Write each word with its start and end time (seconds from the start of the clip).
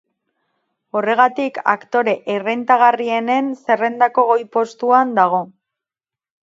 Horregatik, 0.99 1.59
aktore 1.73 2.15
errentagarrienen 2.37 3.53
zerrendako 3.69 4.27
goi 4.33 4.43
postuan 4.59 5.15
dago. 5.23 5.49